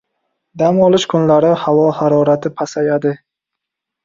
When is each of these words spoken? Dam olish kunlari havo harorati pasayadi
Dam 0.61 0.79
olish 0.85 1.05
kunlari 1.11 1.51
havo 1.65 1.83
harorati 1.99 2.53
pasayadi 2.63 3.15